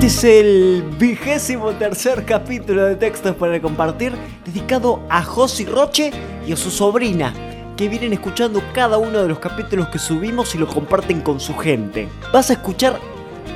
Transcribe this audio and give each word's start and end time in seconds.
Este 0.00 0.06
es 0.06 0.24
el 0.24 0.82
vigésimo 0.98 1.72
tercer 1.72 2.24
capítulo 2.24 2.86
de 2.86 2.96
Textos 2.96 3.36
para 3.36 3.60
Compartir 3.60 4.14
dedicado 4.46 5.02
a 5.10 5.22
Josi 5.22 5.66
Roche 5.66 6.10
y 6.46 6.52
a 6.54 6.56
su 6.56 6.70
sobrina, 6.70 7.34
que 7.76 7.86
vienen 7.86 8.14
escuchando 8.14 8.62
cada 8.72 8.96
uno 8.96 9.20
de 9.20 9.28
los 9.28 9.40
capítulos 9.40 9.88
que 9.88 9.98
subimos 9.98 10.54
y 10.54 10.58
lo 10.58 10.66
comparten 10.66 11.20
con 11.20 11.38
su 11.38 11.54
gente. 11.54 12.08
Vas 12.32 12.48
a 12.48 12.54
escuchar 12.54 12.98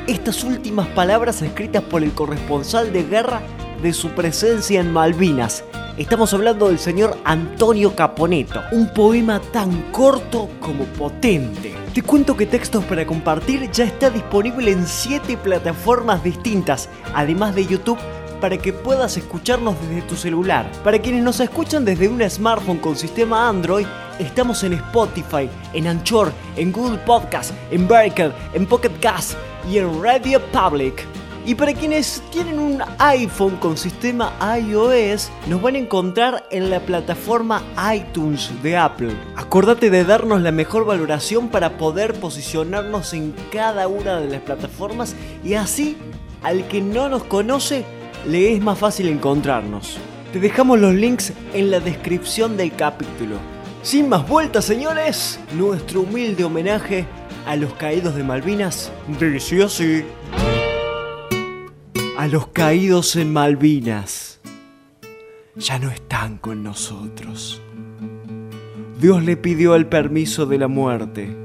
estas 0.07 0.45
últimas 0.45 0.87
palabras 0.89 1.41
escritas 1.41 1.83
por 1.83 2.03
el 2.03 2.13
corresponsal 2.13 2.93
de 2.93 3.05
guerra 3.05 3.41
de 3.83 3.95
su 3.95 4.11
presencia 4.11 4.83
en 4.83 4.93
Malvinas. 4.93 5.65
Estamos 5.97 6.35
hablando 6.35 6.67
del 6.67 6.81
señor 6.81 7.17
Antonio 7.23 7.95
Caponeto, 7.95 8.61
un 8.73 8.93
poema 8.93 9.41
tan 9.53 9.93
corto 9.93 10.49
como 10.59 10.87
potente. 10.87 11.73
Te 11.95 12.03
cuento 12.03 12.37
que 12.37 12.47
Textos 12.47 12.83
para 12.87 13.07
Compartir 13.07 13.71
ya 13.71 13.85
está 13.85 14.11
disponible 14.11 14.73
en 14.73 14.89
7 14.89 15.37
plataformas 15.37 16.25
distintas, 16.25 16.89
además 17.15 17.55
de 17.55 17.67
YouTube 17.67 18.01
para 18.41 18.59
que 18.59 18.73
puedas 18.73 19.17
escucharnos 19.17 19.81
desde 19.83 20.03
tu 20.03 20.17
celular. 20.17 20.69
Para 20.83 20.99
quienes 20.99 21.23
nos 21.23 21.39
escuchan 21.39 21.85
desde 21.85 22.09
un 22.09 22.29
smartphone 22.29 22.79
con 22.79 22.97
sistema 22.97 23.49
Android, 23.49 23.87
estamos 24.19 24.65
en 24.65 24.73
Spotify, 24.73 25.49
en 25.75 25.87
Anchor, 25.87 26.33
en 26.57 26.73
Google 26.73 26.99
Podcast, 27.07 27.53
en 27.71 27.87
Breaker, 27.87 28.35
en 28.53 28.67
Pocket 28.67 28.99
Cast 29.01 29.35
y 29.71 29.79
en 29.79 30.03
Radio 30.03 30.41
Public. 30.51 31.07
Y 31.47 31.55
para 31.55 31.75
quienes 31.75 32.23
tienen 32.31 32.59
un 32.59 32.83
iPhone 32.99 33.57
con 33.57 33.77
sistema 33.77 34.33
iOS, 34.59 35.31
nos 35.47 35.61
van 35.61 35.75
a 35.75 35.79
encontrar 35.79 36.47
en 36.51 36.71
la 36.71 36.81
plataforma 36.81 37.63
iTunes 37.95 38.51
de 38.63 38.79
Apple. 38.79 39.13
Acordate 39.37 39.91
de 39.91 40.05
darnos 40.05 40.41
la 40.41 40.53
mejor 40.53 40.87
valoración 40.87 41.51
para 41.51 41.77
poder 41.77 42.15
posicionarnos 42.15 43.13
en 43.13 43.35
cada 43.53 43.89
una 43.89 44.21
de 44.21 44.31
las 44.31 44.41
plataformas 44.41 45.15
y 45.45 45.53
así 45.53 45.99
al 46.43 46.67
que 46.67 46.81
no 46.81 47.11
nos 47.11 47.25
conoce 47.25 47.85
le 48.27 48.55
es 48.55 48.63
más 48.63 48.79
fácil 48.79 49.09
encontrarnos. 49.09 49.99
Te 50.33 50.41
dejamos 50.41 50.81
los 50.81 50.95
links 50.95 51.35
en 51.53 51.71
la 51.71 51.79
descripción 51.79 52.57
del 52.57 52.75
capítulo. 52.75 53.37
Sin 53.83 54.09
más 54.09 54.27
vueltas, 54.27 54.65
señores, 54.65 55.39
nuestro 55.53 56.01
humilde 56.01 56.43
homenaje 56.43 57.05
a 57.47 57.55
los 57.55 57.75
caídos 57.75 58.15
de 58.15 58.25
Malvinas 58.25 58.91
dice 59.21 59.63
así 59.63 60.05
a 62.17 62.29
los 62.29 62.47
caídos 62.49 63.17
en 63.17 63.33
Malvinas. 63.33 64.41
Ya 65.57 65.79
no 65.79 65.91
están 65.91 66.39
con 66.39 66.63
nosotros. 66.63 67.61
Dios 69.01 69.25
le 69.25 69.37
pidió 69.37 69.75
el 69.75 69.87
permiso 69.87 70.47
de 70.47 70.59
la 70.59 70.69
muerte. 70.69 71.37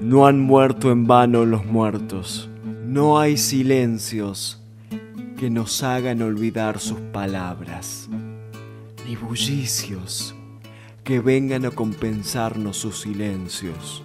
No 0.00 0.26
han 0.26 0.40
muerto 0.40 0.90
en 0.90 1.06
vano 1.06 1.44
los 1.44 1.64
muertos. 1.64 2.50
No 2.84 3.20
hay 3.20 3.36
silencios 3.36 4.60
que 5.38 5.50
nos 5.50 5.82
hagan 5.82 6.20
olvidar 6.22 6.80
sus 6.80 6.98
palabras, 6.98 8.08
ni 9.06 9.16
bullicios 9.16 10.34
que 11.04 11.20
vengan 11.20 11.64
a 11.64 11.70
compensarnos 11.70 12.76
sus 12.76 13.00
silencios. 13.00 14.02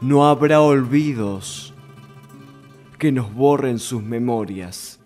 No 0.00 0.26
habrá 0.28 0.60
olvidos 0.60 1.72
que 2.98 3.12
nos 3.12 3.32
borren 3.32 3.78
sus 3.78 4.02
memorias. 4.02 4.98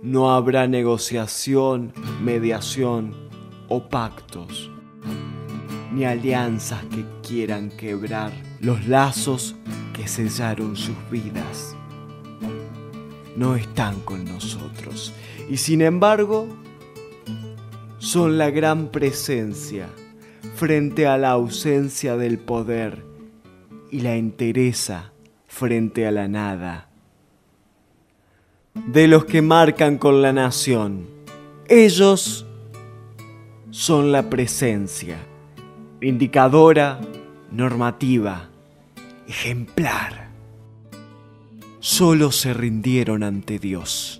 No 0.00 0.30
habrá 0.30 0.68
negociación, 0.68 1.92
mediación 2.22 3.14
o 3.68 3.88
pactos, 3.88 4.70
ni 5.92 6.04
alianzas 6.04 6.84
que 6.84 7.04
quieran 7.26 7.70
quebrar 7.70 8.32
los 8.60 8.86
lazos 8.86 9.56
que 9.92 10.06
sellaron 10.06 10.76
sus 10.76 10.96
vidas. 11.10 11.76
No 13.36 13.56
están 13.56 14.00
con 14.02 14.24
nosotros 14.24 15.12
y 15.48 15.56
sin 15.56 15.82
embargo 15.82 16.46
son 17.98 18.38
la 18.38 18.50
gran 18.50 18.88
presencia 18.88 19.88
frente 20.54 21.08
a 21.08 21.18
la 21.18 21.30
ausencia 21.30 22.16
del 22.16 22.38
poder 22.38 23.04
y 23.90 24.00
la 24.00 24.14
entereza 24.14 25.12
frente 25.48 26.06
a 26.06 26.12
la 26.12 26.28
nada 26.28 26.89
de 28.86 29.08
los 29.08 29.24
que 29.24 29.42
marcan 29.42 29.98
con 29.98 30.22
la 30.22 30.32
nación. 30.32 31.06
Ellos 31.68 32.46
son 33.70 34.12
la 34.12 34.28
presencia, 34.28 35.18
indicadora, 36.00 37.00
normativa, 37.52 38.48
ejemplar. 39.28 40.28
Solo 41.78 42.32
se 42.32 42.52
rindieron 42.52 43.22
ante 43.22 43.58
Dios. 43.58 44.19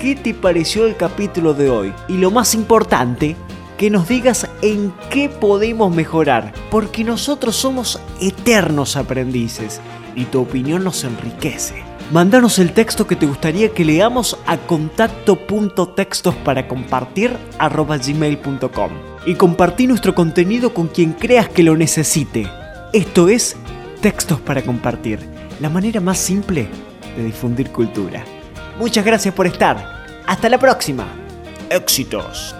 qué 0.00 0.14
te 0.14 0.34
pareció 0.34 0.86
el 0.86 0.96
capítulo 0.96 1.54
de 1.54 1.70
hoy. 1.70 1.92
Y 2.08 2.18
lo 2.18 2.30
más 2.30 2.54
importante, 2.54 3.36
que 3.76 3.90
nos 3.90 4.08
digas 4.08 4.48
en 4.62 4.92
qué 5.10 5.28
podemos 5.28 5.94
mejorar, 5.94 6.52
porque 6.70 7.04
nosotros 7.04 7.56
somos 7.56 8.00
eternos 8.20 8.96
aprendices 8.96 9.80
y 10.14 10.24
tu 10.26 10.40
opinión 10.40 10.84
nos 10.84 11.04
enriquece. 11.04 11.82
Mándanos 12.12 12.58
el 12.58 12.72
texto 12.72 13.06
que 13.06 13.16
te 13.16 13.26
gustaría 13.26 13.70
que 13.70 13.84
leamos 13.84 14.38
a 14.46 14.58
contacto.textos 14.58 16.34
para 16.36 16.68
compartir 16.68 17.36
gmail.com 17.58 18.90
y 19.26 19.34
compartí 19.34 19.86
nuestro 19.86 20.14
contenido 20.14 20.74
con 20.74 20.88
quien 20.88 21.12
creas 21.12 21.48
que 21.48 21.62
lo 21.62 21.76
necesite. 21.76 22.46
Esto 22.92 23.28
es 23.28 23.56
Textos 24.02 24.38
para 24.40 24.62
Compartir, 24.62 25.18
la 25.60 25.70
manera 25.70 26.00
más 26.00 26.18
simple 26.18 26.68
de 27.16 27.24
difundir 27.24 27.70
cultura. 27.70 28.22
Muchas 28.78 29.04
gracias 29.04 29.34
por 29.34 29.46
estar. 29.46 30.04
Hasta 30.26 30.48
la 30.48 30.58
próxima. 30.58 31.06
Éxitos. 31.70 32.54